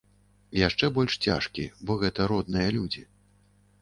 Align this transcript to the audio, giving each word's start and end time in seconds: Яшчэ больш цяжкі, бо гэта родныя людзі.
Яшчэ 0.67 0.87
больш 0.95 1.19
цяжкі, 1.27 1.67
бо 1.91 1.99
гэта 2.05 2.21
родныя 2.33 2.69
людзі. 2.79 3.03